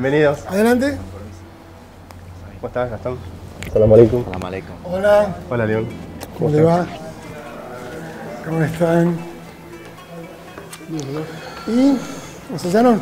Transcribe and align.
Bienvenidos. 0.00 0.46
Adelante. 0.46 0.96
¿Cómo 2.60 2.68
estás, 2.68 2.88
Gastón? 2.88 3.18
Salam 3.72 3.92
alaikum. 3.92 4.24
Salam 4.26 4.44
aleikum. 4.44 4.74
Hola. 4.84 5.36
Hola, 5.50 5.66
León. 5.66 5.88
¿Cómo 6.38 6.50
le 6.50 6.62
va? 6.62 6.86
¿Cómo 8.44 8.62
están? 8.62 9.18
¿Y? 11.66 11.98
¿Nos 12.48 12.62
hallaron? 12.62 13.00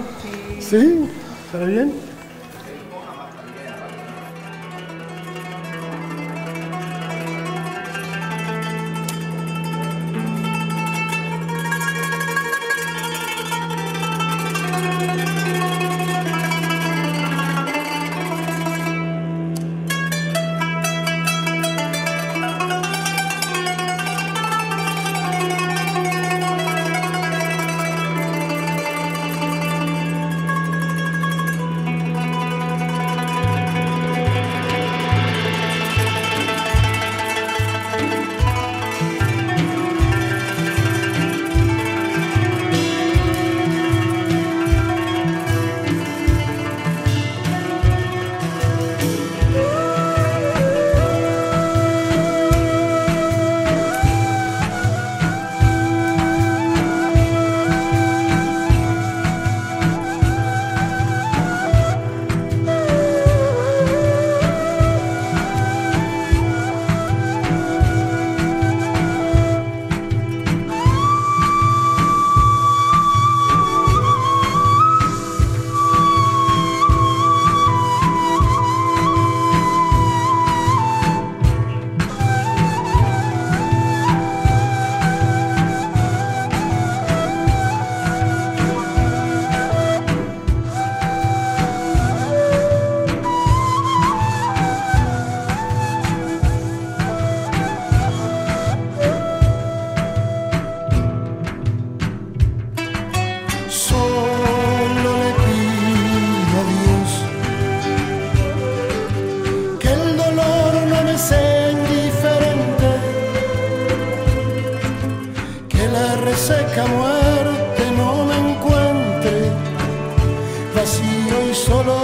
¿Sí? 0.58 1.10
¿Está 1.44 1.66
bien? 1.66 1.92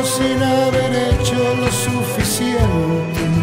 Sin 0.05 0.43
haber 0.43 0.93
hecho 0.95 1.55
lo 1.55 1.71
suficiente. 1.71 3.42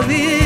que 0.00 0.41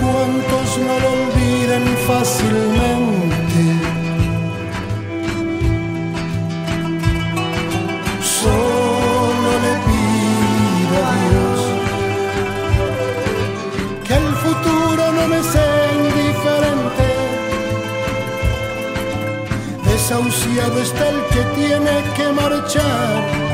cuantos 0.00 0.78
no 0.78 0.94
lo 1.02 1.08
olviden 1.22 1.84
fácilmente. 2.06 3.62
Solo 8.40 9.50
le 9.64 9.74
pido 9.88 10.94
a 11.08 11.12
Dios 11.24 11.58
que 14.06 14.14
el 14.14 14.30
futuro 14.44 15.02
no 15.12 15.24
me 15.28 15.40
sea 15.42 15.82
indiferente. 16.00 17.08
Desahuciado 19.84 20.76
está 20.80 21.04
el 21.08 21.20
que 21.32 21.42
tiene 21.60 21.94
que 22.16 22.26
marchar 22.32 23.49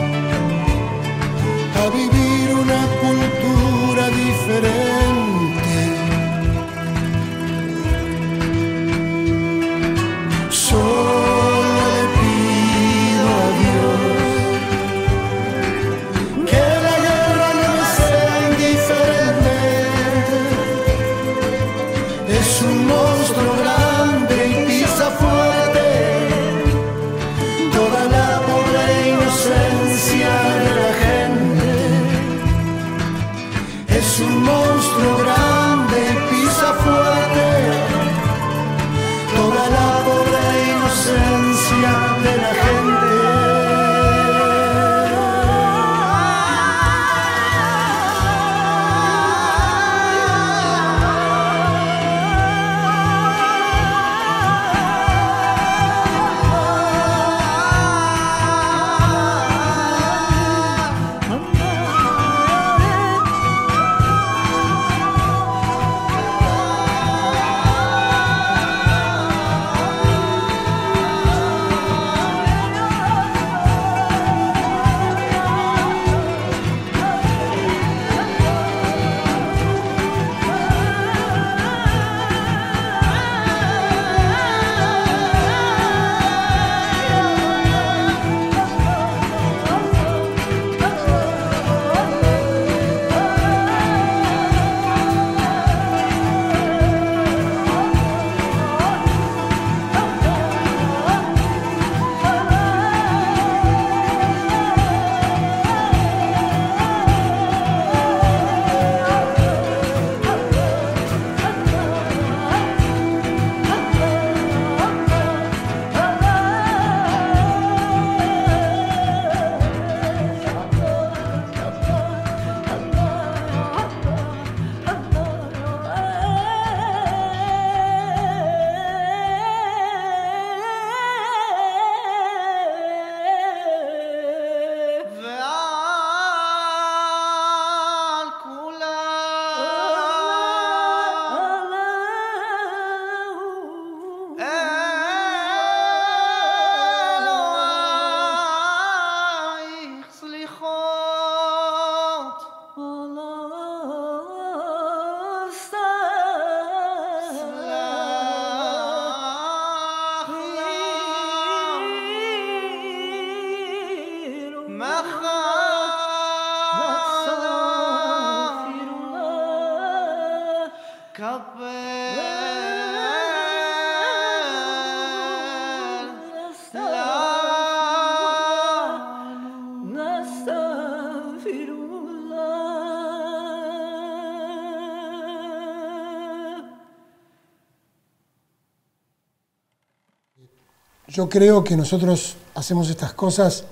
Yo 191.16 191.30
creo 191.30 191.64
que 191.64 191.78
nosotros 191.78 192.36
hacemos 192.54 192.90
estas 192.90 193.14
cosas 193.14 193.64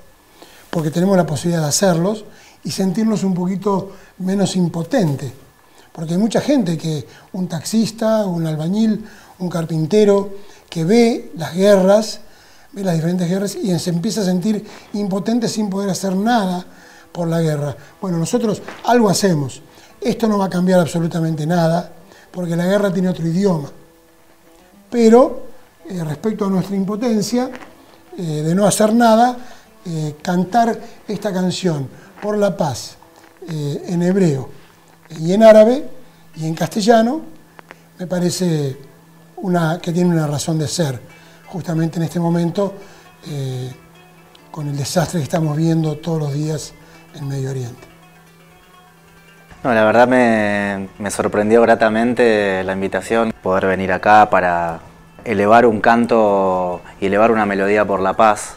porque 0.70 0.90
tenemos 0.90 1.14
la 1.14 1.26
posibilidad 1.26 1.60
de 1.60 1.68
hacerlos 1.68 2.24
y 2.64 2.70
sentirnos 2.70 3.22
un 3.22 3.34
poquito 3.34 3.92
menos 4.16 4.56
impotentes. 4.56 5.30
Porque 5.92 6.14
hay 6.14 6.18
mucha 6.18 6.40
gente 6.40 6.78
que, 6.78 7.06
un 7.34 7.46
taxista, 7.46 8.24
un 8.24 8.46
albañil, 8.46 9.04
un 9.40 9.50
carpintero, 9.50 10.30
que 10.70 10.86
ve 10.86 11.32
las 11.36 11.54
guerras, 11.54 12.20
ve 12.72 12.82
las 12.82 12.94
diferentes 12.94 13.28
guerras 13.28 13.56
y 13.56 13.78
se 13.78 13.90
empieza 13.90 14.22
a 14.22 14.24
sentir 14.24 14.66
impotente 14.94 15.46
sin 15.46 15.68
poder 15.68 15.90
hacer 15.90 16.16
nada 16.16 16.64
por 17.12 17.28
la 17.28 17.42
guerra. 17.42 17.76
Bueno, 18.00 18.16
nosotros 18.16 18.62
algo 18.84 19.10
hacemos. 19.10 19.60
Esto 20.00 20.28
no 20.28 20.38
va 20.38 20.46
a 20.46 20.50
cambiar 20.50 20.80
absolutamente 20.80 21.46
nada, 21.46 21.92
porque 22.30 22.56
la 22.56 22.64
guerra 22.64 22.90
tiene 22.90 23.10
otro 23.10 23.26
idioma. 23.26 23.70
Pero 24.88 25.43
eh, 25.86 26.02
respecto 26.02 26.46
a 26.46 26.48
nuestra 26.48 26.74
impotencia 26.76 27.50
eh, 28.16 28.22
de 28.22 28.54
no 28.54 28.64
hacer 28.66 28.94
nada, 28.94 29.36
eh, 29.84 30.16
cantar 30.22 30.78
esta 31.06 31.30
canción 31.30 31.88
por 32.22 32.38
la 32.38 32.56
paz 32.56 32.96
en 33.46 34.02
hebreo 34.02 34.48
y 35.20 35.34
en 35.34 35.42
árabe 35.42 35.84
y 36.36 36.46
en 36.46 36.54
castellano, 36.54 37.20
me 37.98 38.06
parece 38.06 38.78
una, 39.36 39.78
que 39.78 39.92
tiene 39.92 40.08
una 40.08 40.26
razón 40.26 40.58
de 40.58 40.66
ser, 40.66 40.98
justamente 41.48 41.98
en 41.98 42.04
este 42.04 42.18
momento, 42.18 42.72
con 44.50 44.68
el 44.68 44.76
desastre 44.78 45.20
que 45.20 45.24
estamos 45.24 45.54
viendo 45.58 45.98
todos 45.98 46.20
los 46.20 46.32
días 46.32 46.72
en 47.14 47.28
Medio 47.28 47.50
Oriente. 47.50 47.86
La 49.62 49.84
verdad 49.84 50.08
me 50.08 51.10
sorprendió 51.10 51.60
gratamente 51.60 52.64
la 52.64 52.72
invitación, 52.72 53.34
poder 53.42 53.66
venir 53.66 53.92
acá 53.92 54.30
para 54.30 54.80
elevar 55.24 55.66
un 55.66 55.80
canto 55.80 56.82
y 57.00 57.06
elevar 57.06 57.30
una 57.30 57.46
melodía 57.46 57.84
por 57.84 58.00
la 58.00 58.14
paz. 58.14 58.56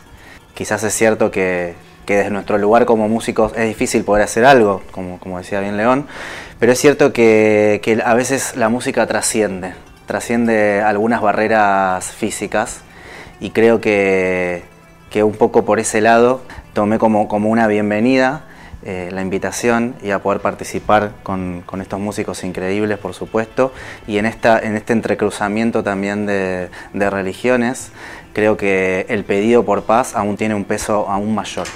Quizás 0.53 0.83
es 0.83 0.93
cierto 0.93 1.31
que, 1.31 1.75
desde 2.05 2.29
nuestro 2.29 2.57
lugar 2.57 2.86
como 2.86 3.07
músicos 3.09 3.53
es 3.55 3.67
difícil 3.67 4.03
poder 4.03 4.24
hacer 4.24 4.45
algo, 4.45 4.81
como, 4.91 5.19
como 5.19 5.38
decía 5.38 5.59
bien 5.59 5.77
León, 5.77 6.07
pero 6.59 6.71
es 6.71 6.79
cierto 6.79 7.13
que, 7.13 7.79
que 7.83 8.01
a 8.03 8.13
veces 8.13 8.55
la 8.55 8.69
música 8.69 9.05
trasciende, 9.07 9.74
trasciende 10.05 10.81
algunas 10.81 11.21
barreras 11.21 12.05
físicas 12.12 12.81
y 13.39 13.51
creo 13.51 13.81
que, 13.81 14.63
que 15.09 15.24
un 15.24 15.33
poco 15.33 15.65
por 15.65 15.79
ese 15.79 16.01
lado 16.01 16.41
tomé 16.74 16.97
como, 16.97 17.27
como 17.27 17.50
una 17.50 17.67
bienvenida 17.67 18.47
eh, 18.88 19.10
la 19.12 19.22
invitación 19.22 19.96
y 20.01 20.12
a 20.12 20.20
poder 20.20 20.39
participar 20.39 21.12
con, 21.22 21.62
con, 21.65 21.82
estos 21.82 22.00
músicos 22.00 22.46
increíbles, 22.46 22.98
por 22.98 23.13
supuesto, 23.13 23.74
y 24.08 24.17
en, 24.17 24.25
esta, 24.25 24.58
en 24.60 24.77
este 24.77 24.94
entrecruzamiento 24.94 25.84
también 25.84 26.25
de, 26.25 26.70
de 26.94 27.10
religiones, 27.10 27.91
creo 28.32 28.56
que 28.56 29.06
el 29.10 29.25
pedido 29.25 29.65
por 29.65 29.84
paz 29.84 30.15
aún 30.15 30.38
tiene 30.38 30.56
un 30.56 30.63
peso 30.63 31.10
aún 31.10 31.36
mayor. 31.36 31.67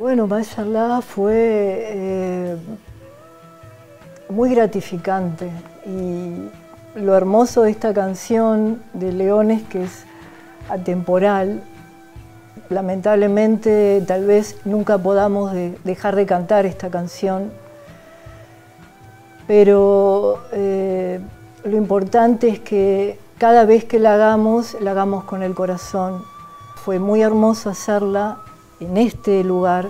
Bueno, 0.00 0.26
Mashallah 0.26 1.00
fue 1.00 1.34
eh, 1.34 2.56
muy 4.28 4.52
gratificante 4.52 5.48
y 5.86 6.98
lo 6.98 7.16
hermoso 7.16 7.62
de 7.62 7.70
esta 7.70 7.94
canción 7.94 8.82
de 8.94 9.12
Leones 9.12 9.62
que 9.68 9.84
es 9.84 10.04
atemporal. 10.68 11.62
Lamentablemente 12.68 14.02
tal 14.06 14.26
vez 14.26 14.56
nunca 14.64 14.98
podamos 14.98 15.52
de, 15.52 15.76
dejar 15.84 16.16
de 16.16 16.26
cantar 16.26 16.66
esta 16.66 16.90
canción, 16.90 17.50
pero 19.46 20.42
eh, 20.52 21.20
lo 21.64 21.76
importante 21.76 22.48
es 22.48 22.60
que 22.60 23.18
cada 23.38 23.64
vez 23.64 23.84
que 23.84 23.98
la 23.98 24.14
hagamos, 24.14 24.76
la 24.80 24.90
hagamos 24.90 25.24
con 25.24 25.42
el 25.42 25.54
corazón. 25.54 26.22
Fue 26.76 26.98
muy 26.98 27.22
hermoso 27.22 27.70
hacerla 27.70 28.38
en 28.80 28.96
este 28.96 29.42
lugar 29.44 29.88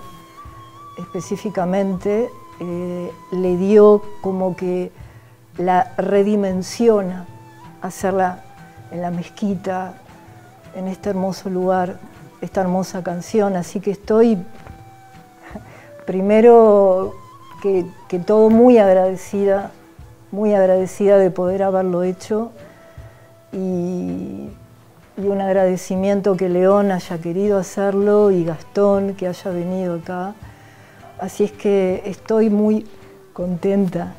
específicamente, 0.98 2.30
eh, 2.60 3.12
le 3.32 3.56
dio 3.56 4.02
como 4.20 4.54
que 4.54 4.92
la 5.58 5.94
redimensiona 5.96 7.26
hacerla 7.82 8.44
en 8.90 9.02
la 9.02 9.10
mezquita, 9.10 9.94
en 10.74 10.88
este 10.88 11.10
hermoso 11.10 11.50
lugar, 11.50 11.98
esta 12.40 12.61
hermosa 12.61 13.02
canción. 13.02 13.56
Así 13.56 13.80
que 13.80 13.90
estoy 13.90 14.38
primero 16.06 17.14
que, 17.62 17.87
que 18.09 18.18
todo 18.18 18.50
muy 18.50 18.78
agradecida, 18.78 19.70
muy 20.30 20.54
agradecida 20.54 21.18
de 21.18 21.30
poder 21.30 21.62
haberlo 21.62 22.02
hecho 22.02 22.52
y, 23.52 24.50
y 25.16 25.26
un 25.26 25.40
agradecimiento 25.40 26.37
que 26.37 26.49
León 26.49 26.92
haya 26.92 27.18
querido 27.18 27.59
hacerlo 27.59 28.30
y 28.30 28.44
Gastón 28.44 29.14
que 29.14 29.28
haya 29.28 29.50
venido 29.50 29.97
acá. 29.97 30.35
Así 31.18 31.44
es 31.44 31.52
que 31.52 32.02
estoy 32.06 32.49
muy 32.49 32.87
contenta, 33.32 34.14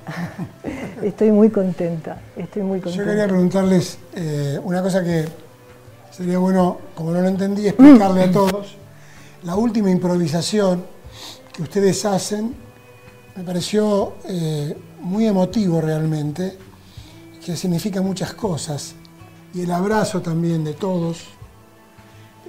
estoy 1.04 1.32
muy 1.32 1.50
contenta, 1.50 2.18
estoy 2.38 2.62
muy 2.62 2.80
contenta. 2.80 3.04
Yo 3.04 3.10
quería 3.10 3.28
preguntarles 3.28 3.98
eh, 4.16 4.60
una 4.64 4.82
cosa 4.82 5.04
que 5.04 5.26
sería 6.12 6.38
bueno, 6.38 6.78
como 6.96 7.12
no 7.12 7.22
lo 7.22 7.28
entendí, 7.28 7.68
explicarle 7.68 8.24
a 8.24 8.32
todos. 8.32 8.76
La 9.44 9.56
última 9.56 9.90
improvisación 9.90 10.86
que 11.54 11.64
ustedes 11.64 12.06
hacen 12.06 12.54
me 13.36 13.44
pareció 13.44 14.16
eh, 14.28 14.78
muy 15.02 15.26
emotivo 15.26 15.82
realmente, 15.82 16.58
que 17.44 17.56
significa 17.56 18.02
muchas 18.02 18.34
cosas. 18.34 18.94
Y 19.54 19.62
el 19.62 19.72
abrazo 19.72 20.22
también 20.22 20.64
de 20.64 20.74
todos. 20.74 21.24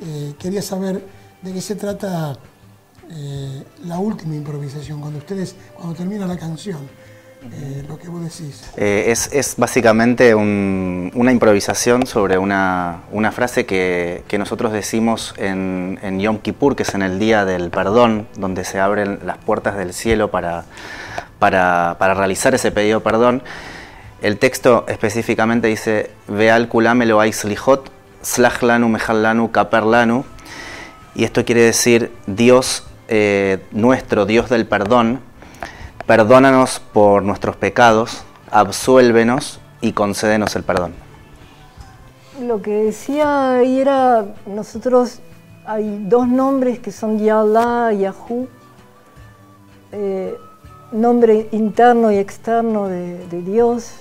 Eh, 0.00 0.34
quería 0.38 0.62
saber 0.62 1.06
de 1.40 1.52
qué 1.52 1.60
se 1.60 1.76
trata 1.76 2.36
eh, 3.10 3.62
la 3.84 3.98
última 3.98 4.34
improvisación, 4.34 5.00
cuando 5.00 5.18
ustedes, 5.18 5.54
cuando 5.74 5.94
termina 5.94 6.26
la 6.26 6.36
canción, 6.36 6.80
eh. 7.50 7.82
Eh, 8.76 9.14
es, 9.32 9.54
básicamente 9.56 10.34
un- 10.34 11.10
una 11.14 11.32
improvisación 11.32 12.06
sobre 12.06 12.38
una, 12.38 13.02
frase 13.32 13.66
que, 13.66 14.22
nosotros 14.38 14.72
decimos 14.72 15.34
en, 15.36 15.98
en 16.02 16.20
Yom 16.20 16.38
Kippur, 16.38 16.76
que 16.76 16.82
es 16.84 16.94
en 16.94 17.02
el 17.02 17.18
Día 17.18 17.44
del 17.44 17.70
Perdón, 17.70 18.26
donde 18.36 18.64
se 18.64 18.80
abren 18.80 19.20
las 19.24 19.38
puertas 19.38 19.76
del 19.76 19.92
cielo 19.92 20.30
para, 20.30 20.64
realizar 21.40 22.54
ese 22.54 22.70
pedido 22.70 23.00
de 23.00 23.04
perdón. 23.04 23.42
El 24.22 24.38
texto 24.38 24.84
específicamente 24.88 25.68
dice, 25.68 26.10
Veal 26.28 26.68
kulam 26.68 27.02
Elohai 27.02 27.32
slijot, 27.32 27.90
slach 28.22 28.62
lanu 28.62 28.88
mechal 28.88 29.22
lanu 29.22 29.50
kaper 29.50 29.82
lanu, 29.82 30.24
y 31.14 31.24
esto 31.24 31.44
quiere 31.44 31.62
decir 31.62 32.12
Dios 32.26 32.86
eh, 33.08 33.58
nuestro, 33.72 34.24
Dios 34.24 34.48
del 34.48 34.66
perdón, 34.66 35.20
perdónanos 36.06 36.80
por 36.80 37.22
nuestros 37.22 37.56
pecados, 37.56 38.24
absuélvenos 38.50 39.60
y 39.80 39.92
concédenos 39.92 40.56
el 40.56 40.62
perdón. 40.62 40.94
Lo 42.40 42.62
que 42.62 42.84
decía 42.84 43.56
ahí 43.56 43.80
era, 43.80 44.24
nosotros 44.46 45.20
hay 45.64 46.04
dos 46.08 46.26
nombres 46.26 46.78
que 46.78 46.90
son 46.90 47.18
Yallah 47.18 47.92
y 47.92 47.98
Yahoo, 48.00 48.48
eh, 49.92 50.36
nombre 50.90 51.48
interno 51.52 52.10
y 52.10 52.16
externo 52.16 52.88
de, 52.88 53.26
de 53.28 53.42
Dios, 53.42 53.92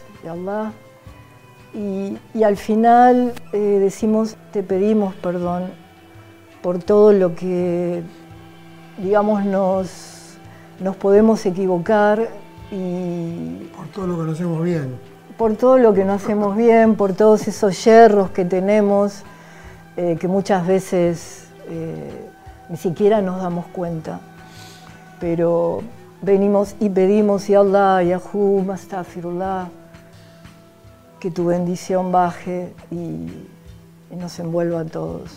y, 1.74 2.18
y 2.34 2.44
al 2.44 2.58
final 2.58 3.34
eh, 3.54 3.58
decimos, 3.58 4.36
te 4.52 4.62
pedimos 4.62 5.16
perdón 5.16 5.72
por 6.62 6.80
todo 6.80 7.12
lo 7.12 7.36
que, 7.36 8.04
digamos, 8.98 9.46
nos, 9.46 10.11
nos 10.82 10.96
podemos 10.96 11.46
equivocar 11.46 12.28
y 12.72 13.70
Por 13.76 13.88
todo 13.88 14.08
lo 14.08 14.14
que 14.16 14.20
conocemos 14.22 14.64
bien. 14.64 14.96
por 15.38 15.56
todo 15.56 15.78
lo 15.78 15.94
que 15.94 16.04
no 16.06 16.14
hacemos 16.14 16.56
bien, 16.56 16.96
por 16.96 17.14
todos 17.14 17.48
esos 17.48 17.84
yerros 17.84 18.30
que 18.32 18.46
tenemos, 18.46 19.24
eh, 19.98 20.18
que 20.20 20.28
muchas 20.28 20.66
veces 20.68 21.48
eh, 21.68 22.30
ni 22.70 22.78
siquiera 22.78 23.22
nos 23.22 23.42
damos 23.42 23.66
cuenta. 23.68 24.20
Pero 25.20 25.82
venimos 26.22 26.76
y 26.80 26.90
pedimos, 26.90 27.48
Ya 27.48 27.60
Allah, 27.62 28.04
Yahoo, 28.04 28.62
Mastafirullah, 28.64 29.70
que 31.20 31.32
tu 31.32 31.46
bendición 31.46 32.12
baje 32.12 32.74
y, 32.92 32.96
y 34.12 34.16
nos 34.16 34.38
envuelva 34.40 34.82
a 34.82 34.86
todos. 34.86 35.32